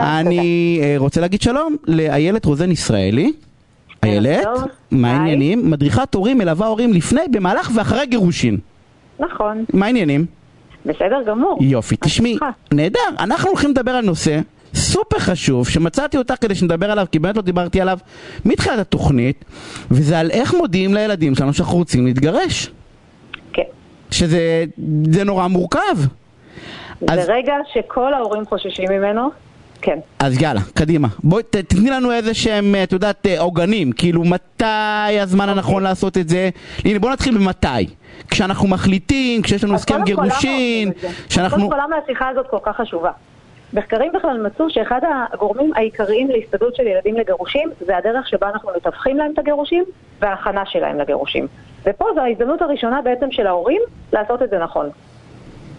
[0.00, 3.32] אני אה, רוצה להגיד שלום לאיילת רוזן ישראלי.
[4.02, 4.46] איילת.
[4.90, 5.10] מה.
[5.12, 5.70] העניינים?
[5.70, 8.58] מדריכת הורים, מלווה הורים לפני, במהלך ואחרי גירושין.
[9.18, 10.26] נכון, מה העניינים?
[10.86, 11.58] בסדר גמור.
[11.60, 12.38] יופי, תשמעי.
[12.72, 14.40] נהדר, אנחנו הולכים לדבר על נושא
[14.74, 17.98] סופר חשוב, שמצאתי אותך כדי שנדבר עליו, כי באמת לא דיברתי עליו
[18.44, 19.44] מתחילת התוכנית,
[19.90, 22.70] וזה על איך מודיעים לילדים שלנו שאנחנו רוצים להתגרש.
[23.52, 23.62] כן.
[24.10, 24.64] שזה
[25.12, 25.78] זה נורא מורכב.
[27.08, 29.30] אז- זה רגע שכל ההורים חוששים ממנו,
[29.82, 29.98] כן.
[30.18, 31.08] אז יאללה, קדימה.
[31.24, 33.92] בואי תתני לנו איזה שהם, את יודעת, אה, עוגנים.
[33.92, 34.64] כאילו, מתי
[35.20, 35.54] הזמן אוקיי.
[35.58, 36.50] הנכון לעשות את זה?
[36.84, 37.86] הנה, בוא נתחיל במתי.
[38.28, 41.08] כשאנחנו מחליטים, כשיש לנו הסכם גירושין, עושים את זה?
[41.28, 41.68] שאנחנו...
[41.68, 43.10] קודם כל, למה השיחה הזאת כל כך חשובה?
[43.72, 45.00] מחקרים בכלל מצאו שאחד
[45.32, 49.84] הגורמים העיקריים להסתגלות של ילדים לגירושים זה הדרך שבה אנחנו מתווכים להם את הגירושים
[50.20, 51.46] וההכנה שלהם לגירושים.
[51.86, 53.80] ופה זו ההזדמנות הראשונה בעצם של ההורים
[54.12, 54.90] לעשות את זה נכון.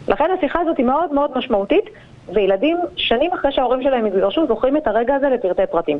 [0.07, 1.85] לכן השיחה הזאת היא מאוד מאוד משמעותית,
[2.33, 5.97] וילדים שנים אחרי שההורים שלהם התגרשו זוכרים את הרגע הזה לפרטי פרטים.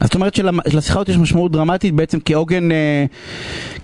[0.00, 0.34] אז זאת אומרת
[0.68, 3.04] שלשיחה הזאת יש משמעות דרמטית בעצם כעוגן, אה,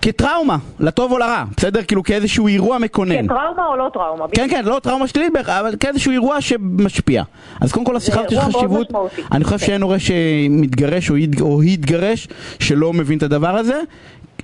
[0.02, 1.82] כטראומה, לטוב או לרע, בסדר?
[1.82, 3.26] כאילו כאיזשהו אירוע מקונן.
[3.26, 4.24] טראומה או לא טראומה?
[4.32, 7.22] כן, כן, לא טראומה שלילית, אבל כאיזשהו אירוע שמשפיע.
[7.60, 8.88] אז קודם כל השיחה הזאת יש חשיבות.
[9.32, 9.66] אני חושב כן.
[9.66, 12.28] שאין הורה שמתגרש או ית- או התגרש
[12.60, 13.72] שלא מבין את הדבר הזה.
[13.72, 13.80] זה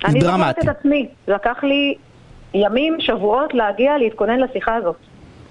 [0.07, 0.61] אני זוכרת דרמטי.
[0.61, 1.95] את עצמי, לקח לי
[2.53, 4.95] ימים, שבועות להגיע להתכונן לשיחה הזאת.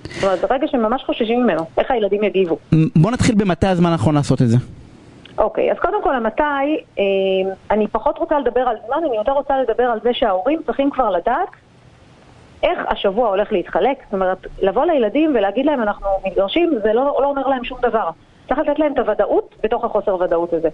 [0.08, 2.56] זאת אומרת, זה רגע שממש חוששים ממנו, איך הילדים יגיבו.
[2.96, 4.56] בוא נתחיל במתי הזמן הנכון לעשות את זה.
[5.38, 6.42] אוקיי, אז קודם כל המתי,
[6.98, 7.04] אה,
[7.70, 11.10] אני פחות רוצה לדבר על זמן, אני יותר רוצה לדבר על זה שההורים צריכים כבר
[11.10, 11.48] לדעת
[12.62, 13.96] איך השבוע הולך להתחלק.
[14.04, 18.10] זאת אומרת, לבוא לילדים ולהגיד להם אנחנו מתגרשים, זה לא, לא אומר להם שום דבר.
[18.48, 20.68] צריך לתת להם את הוודאות בתוך החוסר ודאות הזה.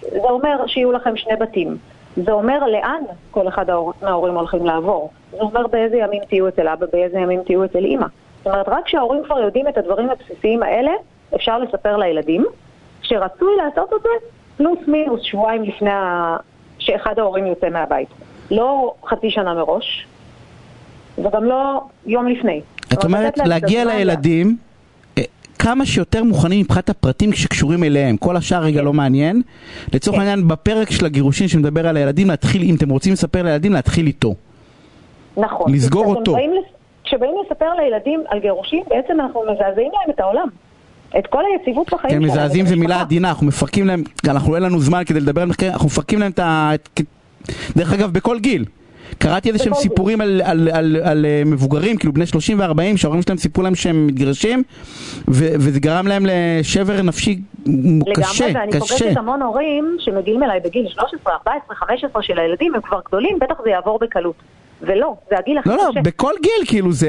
[0.00, 1.76] זה אומר שיהיו לכם שני בתים.
[2.16, 5.10] זה אומר לאן כל אחד ההור- מההורים הולכים לעבור.
[5.30, 8.06] זה אומר באיזה ימים תהיו אצל אבא, באיזה ימים תהיו אצל אימא.
[8.44, 10.90] זאת אומרת, רק כשההורים כבר יודעים את הדברים הבסיסיים האלה,
[11.34, 12.44] אפשר לספר לילדים,
[13.02, 14.08] שרצוי לעשות את זה
[14.56, 16.36] פלוס מינוס שבועיים לפני ה...
[16.78, 18.08] שאחד ההורים יוצא מהבית.
[18.50, 20.06] לא חצי שנה מראש,
[21.18, 22.60] וגם לא יום לפני.
[22.92, 24.56] את אומרת להגיע לילדים
[25.18, 25.22] אה,
[25.58, 28.84] כמה שיותר מוכנים מבחינת הפרטים שקשורים אליהם, כל השאר רגע כן.
[28.84, 29.42] לא מעניין.
[29.94, 30.20] לצורך כן.
[30.20, 34.34] העניין בפרק של הגירושין שמדבר על הילדים, להתחיל, אם אתם רוצים לספר לילדים, להתחיל איתו.
[35.36, 35.72] נכון.
[35.74, 36.36] לסגור אותו.
[36.36, 36.81] לס-
[37.12, 40.48] כשבאים לספר לילדים על גירושים, בעצם אנחנו מזעזעים להם את העולם.
[41.18, 42.22] את כל היציבות בחיים כן, שלהם.
[42.22, 43.00] מזעזעים את זה מילה.
[43.00, 46.30] עדינה, אנחנו מפרקים להם, אנחנו אין לנו זמן כדי לדבר על מחקרים, אנחנו מפרקים להם
[46.30, 46.70] את ה...
[47.76, 48.64] דרך אגב, בכל גיל.
[49.18, 49.74] קראתי איזה שהם.
[49.74, 53.74] סיפורים על, על, על, על אה, מבוגרים, כאילו בני 30 ו-40, שההורים שלהם סיפרו להם
[53.74, 54.62] שהם מתגרשים,
[55.28, 57.40] ו- וזה גרם להם לשבר נפשי
[58.14, 58.80] קשה, לגמרי, ואני.
[58.80, 63.54] פוגשת המון הורים שמגיעים אליי בגיל 13, 14, 15 של הילדים, הם כבר גדולים, בטח
[63.64, 64.36] זה יעבור בקלות.
[64.82, 66.00] ולא, זה הגיל הכי לא, לא, קשה.
[66.02, 67.08] בכל גיל, כאילו זה...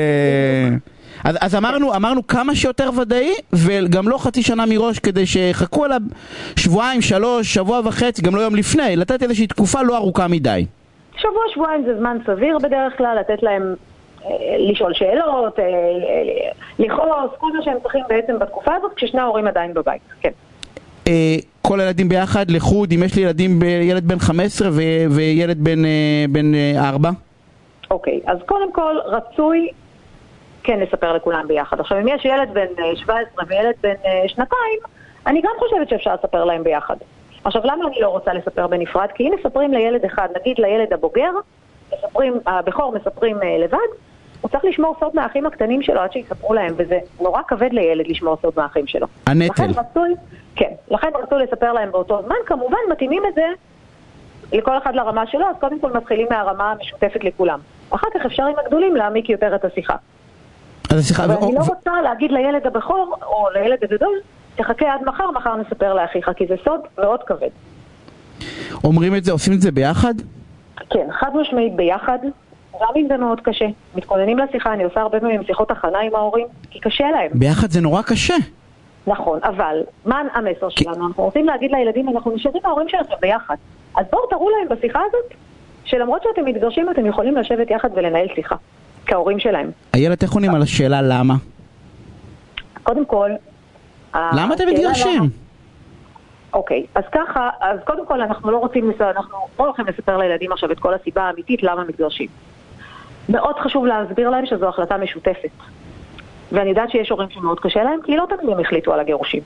[1.24, 6.02] אז, אז אמרנו, אמרנו כמה שיותר ודאי, וגם לא חצי שנה מראש כדי שיחכו עליו
[6.56, 10.66] שבועיים, שלוש, שבוע וחצי, גם לא יום לפני, לתת איזושהי תקופה לא ארוכה מדי.
[11.18, 13.76] שבוע, שבועיים זה זמן סביר בדרך כלל, לתת להם
[14.26, 14.30] אה,
[14.72, 15.70] לשאול שאלות, אה, אה,
[16.80, 20.30] לכעוס, כל מה שהם צריכים בעצם בתקופה הזאת, כששני ההורים עדיין בבית, כן.
[21.08, 25.86] אה, כל הילדים ביחד, לחוד, אם יש לי ילדים, ילד בן 15 ו- וילד בן,
[25.86, 27.10] אה, בן אה, 4,
[27.94, 29.70] אוקיי, אז קודם כל רצוי
[30.64, 31.80] כן לספר לכולם ביחד.
[31.80, 34.80] עכשיו, אם יש ילד בן אה, 17 וילד בן אה, שנתיים,
[35.28, 36.96] אני גם חושבת שאפשר לספר להם ביחד.
[37.44, 39.08] עכשיו, למה אני לא רוצה לספר בנפרד?
[39.16, 41.32] כי אם מספרים לילד אחד, נגיד לילד הבוגר,
[41.94, 43.78] מספרים, הבכור מספרים אה, לבד,
[44.42, 48.38] הוא צריך לשמור סוד מהאחים הקטנים שלו עד שיספרו להם, וזה נורא כבד לילד לשמור
[48.42, 49.08] סוד מהאחים שלו.
[49.28, 49.64] הנטל.
[49.64, 50.16] לכן רצוי,
[50.56, 53.46] כן, לכן רצוי לספר להם באותו זמן, כמובן מתאימים את זה
[54.54, 57.60] לכל אחד לרמה שלו, אז קודם כל מתחילים מהרמה המשותפת לכולם.
[57.96, 59.96] אחר כך אפשר עם הגדולים להעמיק יותר את השיחה.
[60.90, 61.26] אז השיחה...
[61.26, 64.20] אבל ו- אני לא רוצה להגיד לילד הבכור, או לילד הגדול,
[64.56, 67.50] תחכה עד מחר, מחר נספר לאחיך, כי זה סוד מאוד כבד.
[68.84, 70.14] אומרים את זה, עושים את זה ביחד?
[70.90, 72.18] כן, חד משמעית ביחד,
[72.82, 73.66] גם אם זה מאוד קשה.
[73.96, 77.32] מתכוננים לשיחה, אני עושה הרבה פעמים שיחות הכנה עם ההורים, כי קשה להם.
[77.34, 78.36] ביחד זה נורא קשה.
[79.08, 81.08] נכון, אבל מה המסר שלנו?
[81.08, 83.56] אנחנו רוצים להגיד לילדים, אנחנו נשארים ההורים שלכם ביחד.
[83.96, 85.34] אז בואו תראו להם בשיחה הזאת,
[85.86, 88.56] שלמרות שאתם מתגרשים, אתם יכולים לשבת יחד ולנהל שיחה,
[89.06, 89.72] כהורים שלהם.
[89.94, 91.34] איילת, איך עונים על השאלה למה?
[92.84, 93.30] קודם כל...
[94.16, 95.18] למה אתם מתגרשים?
[95.22, 95.28] למה-
[96.54, 100.72] אוקיי, אז ככה, אז קודם כל אנחנו לא רוצים, אנחנו לא הולכים לספר לילדים עכשיו
[100.72, 102.28] את כל הסיבה האמיתית למה מתגרשים.
[103.30, 105.50] מאוד חשוב להסביר להם שזו החלטה משותפת.
[106.52, 109.42] ואני יודעת שיש הורים שמאוד קשה להם, כי לא תמיד הם החליטו על הגירושים.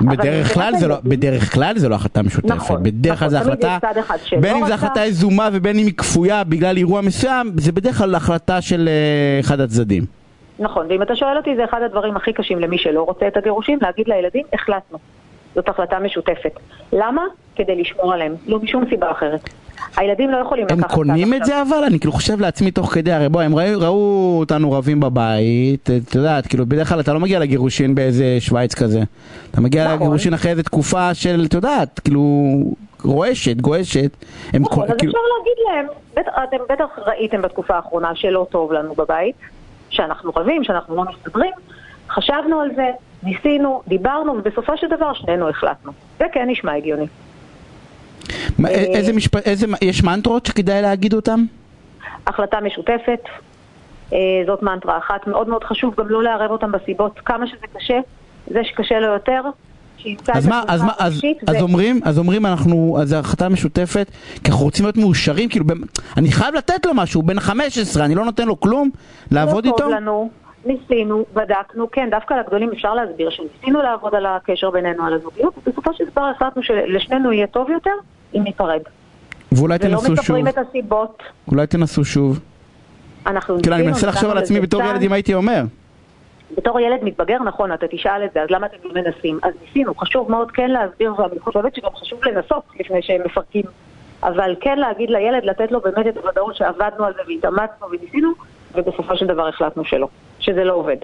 [0.00, 3.38] בדרך כלל זה לא, בדרך כלל זה לא החלטה משותפת, נכון, בדרך כלל נכון, זה
[3.38, 3.78] החלטה,
[4.40, 4.74] בין אם רצה.
[4.74, 9.40] החלטה יזומה ובין אם היא כפויה בגלל אירוע מסוים, זה בדרך כלל החלטה של אה,
[9.40, 10.04] אחד הצדדים.
[10.58, 13.78] נכון, ואם אתה שואל אותי, זה אחד הדברים הכי קשים למי שלא רוצה את הגירושים,
[13.82, 14.98] להגיד לילדים, החלטנו.
[15.54, 16.52] זאת החלטה משותפת.
[16.92, 17.22] למה?
[17.56, 19.50] כדי לשמור עליהם, לא משום סיבה אחרת.
[19.96, 20.94] הילדים לא יכולים הם לקחת...
[20.94, 21.64] קונים צעד את עכשיו.
[21.66, 21.84] זה אבל?
[21.84, 26.14] אני כאילו חושב לעצמי תוך כדי, הרי בוא, הם ראו, ראו אותנו רבים בבית, את
[26.14, 29.00] יודעת, כאילו בדרך כלל אתה לא מגיע לגירושין באיזה שווייץ כזה.
[29.50, 29.96] אתה מגיע נכון.
[29.96, 32.22] לגירושין אחרי איזה תקופה של, את יודעת, כאילו,
[33.04, 34.10] רועשת, גועשת.
[34.52, 35.86] הם נכון, קו- אז כאילו- אפשר להגיד להם,
[36.16, 39.36] בטח, אתם בטח ראיתם בתקופה האחרונה שלא טוב לנו בבית,
[39.90, 41.52] שאנחנו רבים, שאנחנו לא מסתדרים,
[42.10, 42.86] חשבנו על זה,
[43.22, 45.92] ניסינו, דיברנו, ובסופו של דבר שנינו החלטנו.
[46.18, 47.06] זה כן נשמע הגיוני.
[48.66, 51.44] אה, איזה משפט, איזה, יש מנטרות שכדאי להגיד אותם?
[52.26, 53.20] החלטה משותפת,
[54.12, 57.98] אה, זאת מנטרה אחת, מאוד מאוד חשוב גם לא לערב אותם בסיבות, כמה שזה קשה,
[58.46, 59.42] זה שקשה לו יותר,
[60.34, 63.48] אז מה, אז מה, אז, הרגשית, אז ו- אומרים, אז אומרים אנחנו, אז זו החלטה
[63.48, 64.10] משותפת,
[64.44, 65.82] כי אנחנו רוצים להיות מאושרים, כאילו, במ-
[66.16, 68.90] אני חייב לתת לו משהו, הוא בן 15, אני לא נותן לו כלום,
[69.30, 69.82] לעבוד לא איתו?
[69.84, 70.30] טוב לנו,
[70.64, 75.94] ניסינו, בדקנו, כן, דווקא לגדולים אפשר להסביר שניסינו לעבוד על הקשר בינינו, על הזוגיות, ובסופו
[75.94, 77.90] של דבר החלטנו שלשנינו יהיה טוב יותר
[78.34, 78.80] אם ניפרד.
[79.52, 82.40] ואולי ולא תנסו שוב, מספרים את הסיבות, אולי תנסו שוב.
[83.26, 84.82] אנחנו כאילו, אני מנסה לחשוב על עצמי בתור.
[84.82, 85.62] ילד אם הייתי אומר.
[86.56, 89.38] בתור ילד מתבגר, נכון, אתה תשאל את זה, אז למה אתם לא מנסים?
[89.42, 93.64] אז ניסינו, חשוב מאוד כן להסביר, ואני חושבת שגם חשוב לנסות לפני שהם מפרקים.
[94.22, 98.30] אבל כן להגיד לילד, לתת לו באמת את הוודאות שעבדנו על זה והתאמצנו וניסינו,
[98.74, 100.08] ובסופו של דבר החלטנו שלא,
[100.38, 100.96] שזה לא עובד.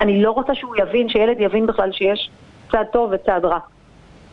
[0.00, 2.30] אני לא רוצה שהוא יבין, שילד יבין בכלל שיש
[2.72, 3.58] צד טוב וצד רע.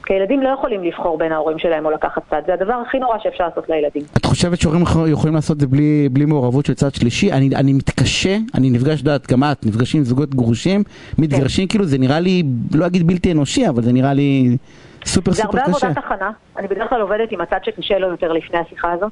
[0.10, 3.18] כי ילדים לא יכולים לבחור בין ההורים שלהם או לקחת צד, זה הדבר הכי נורא
[3.24, 4.02] שאפשר לעשות לילדים.
[4.18, 7.32] את חושבת שהורים יכול- יכולים לעשות את זה בלי, בלי מעורבות של צד שלישי?
[7.32, 10.84] אני, אני מתקשה, אני נפגש, יודעת, גם את, נפגשים עם זוגות גרושים,
[11.18, 12.44] מתגרשים, כאילו זה נראה לי,
[12.76, 14.58] לא אגיד בלתי אנושי, אבל זה נראה לי
[15.06, 15.88] סופר זה סופר הרבה קשה.
[15.88, 19.12] עבודת הכנה, אני בדרך כלל עובדת עם הצד שקשה לו יותר לפני השיחה הזאת.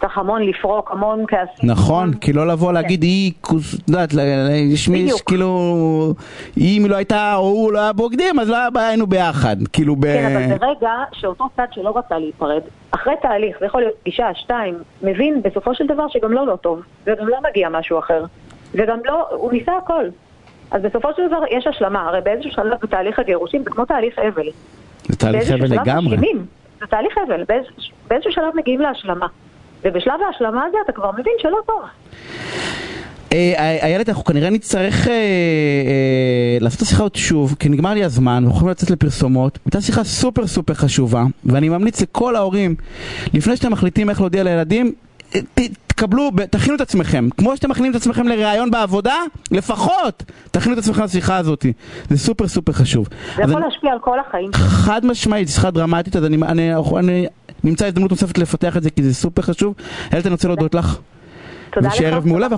[0.00, 1.70] צריך המון לפרוק, המון כעסים.
[1.70, 4.10] נכון, כי לא לבוא להגיד היא, כוס- את יודעת,
[4.72, 5.08] יש מי.
[5.26, 5.48] כאילו,
[6.58, 9.96] אם היא לא הייתה, או הוא לא היה בוגדים, אז לא בעיה, היינו ביחד, כאילו
[9.96, 10.04] ב...
[10.06, 12.60] כן, אבל ברגע שאותו צד שלא רצה להיפרד,
[12.90, 16.80] אחרי תהליך, זה יכול להיות פגישה, שתיים, מבין בסופו של דבר שגם לא לא טוב,
[17.06, 18.24] וגם לא מגיע משהו אחר.
[18.74, 20.04] וגם לא, הוא ניסה הכל.
[20.70, 24.46] אז בסופו של דבר יש השלמה, הרי באיזשהו שלב בתהליך הגירושים זה כמו תהליך אבל.
[25.08, 26.16] זה תהליך אבל לגמרי.
[26.80, 29.26] זה תהליך אבל, באיז- באיזשהו שלב מגיעים להשלמה.
[29.84, 31.80] ובשלב ההשלמה הזה אתה כבר מבין שלא טוב.
[33.32, 35.18] אה, איילת, אנחנו כנראה נצטרך אה, אה,
[36.60, 39.58] לעשות את השיחה עוד שוב, כי נגמר לי הזמן, אנחנו יכולים לצאת לפרסומות.
[39.64, 42.74] הייתה שיחה סופר סופר חשובה, ואני ממליץ לכל ההורים,
[43.34, 44.92] לפני שאתם מחליטים איך להודיע לילדים,
[45.34, 47.28] אה, ת, תקבלו, תכינו את עצמכם.
[47.36, 49.16] כמו שאתם מכינים את עצמכם לראיון בעבודה,
[49.50, 51.66] לפחות תכינו את עצמכם לשיחה הזאת.
[52.10, 53.08] זה סופר סופר חשוב.
[53.36, 54.50] זה יכול אני- להשפיע על כל החיים.
[54.52, 57.26] חד משמעית, שיחה דרמטית, אז אני, אני, אני
[57.64, 59.74] נמצא הזדמנות נוספת לפתח את זה, כי זה סופר חשוב.
[60.12, 60.98] איילת, אני רוצה להודות לך.
[61.72, 61.94] תודה לך.
[61.94, 62.48] ושיהיה ערב מעולה,